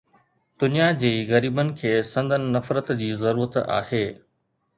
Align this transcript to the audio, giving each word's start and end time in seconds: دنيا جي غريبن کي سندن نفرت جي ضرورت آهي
دنيا 0.61 0.87
جي 1.03 1.11
غريبن 1.31 1.69
کي 1.81 1.91
سندن 2.13 2.49
نفرت 2.57 2.91
جي 3.03 3.11
ضرورت 3.27 3.61
آهي 3.79 4.03